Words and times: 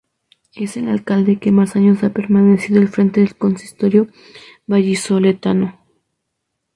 Es 0.55 0.77
el 0.77 0.89
alcalde 0.89 1.37
que 1.37 1.51
más 1.51 1.75
años 1.75 2.03
ha 2.03 2.09
permanecido 2.09 2.81
al 2.81 2.87
frente 2.87 3.19
del 3.19 3.35
consistorio 3.35 4.07
vallisoletano. 4.65 5.79